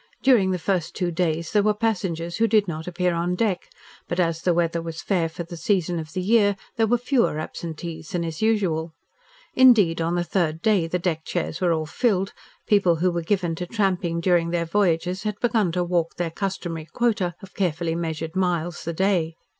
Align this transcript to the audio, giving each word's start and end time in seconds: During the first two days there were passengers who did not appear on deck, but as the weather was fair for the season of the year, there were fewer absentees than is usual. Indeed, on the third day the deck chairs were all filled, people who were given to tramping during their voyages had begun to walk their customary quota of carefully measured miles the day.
During 0.23 0.49
the 0.49 0.57
first 0.57 0.95
two 0.95 1.11
days 1.11 1.51
there 1.51 1.61
were 1.61 1.75
passengers 1.75 2.37
who 2.37 2.47
did 2.47 2.67
not 2.67 2.87
appear 2.87 3.13
on 3.13 3.35
deck, 3.35 3.69
but 4.07 4.19
as 4.19 4.41
the 4.41 4.51
weather 4.51 4.81
was 4.81 4.99
fair 5.03 5.29
for 5.29 5.43
the 5.43 5.55
season 5.55 5.99
of 5.99 6.13
the 6.13 6.23
year, 6.23 6.55
there 6.75 6.87
were 6.87 6.97
fewer 6.97 7.37
absentees 7.37 8.09
than 8.09 8.23
is 8.23 8.41
usual. 8.41 8.95
Indeed, 9.53 10.01
on 10.01 10.15
the 10.15 10.23
third 10.23 10.63
day 10.63 10.87
the 10.87 10.97
deck 10.97 11.23
chairs 11.23 11.61
were 11.61 11.71
all 11.71 11.85
filled, 11.85 12.33
people 12.65 12.95
who 12.95 13.11
were 13.11 13.21
given 13.21 13.53
to 13.57 13.67
tramping 13.67 14.19
during 14.21 14.49
their 14.49 14.65
voyages 14.65 15.21
had 15.21 15.39
begun 15.39 15.71
to 15.73 15.83
walk 15.83 16.15
their 16.15 16.31
customary 16.31 16.87
quota 16.91 17.35
of 17.43 17.53
carefully 17.53 17.93
measured 17.93 18.35
miles 18.35 18.83
the 18.83 18.93
day. 18.93 19.35